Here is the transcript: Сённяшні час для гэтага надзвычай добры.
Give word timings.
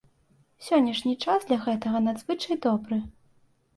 Сённяшні 0.69 1.13
час 1.27 1.45
для 1.49 1.57
гэтага 1.67 1.97
надзвычай 2.07 2.55
добры. 2.67 3.03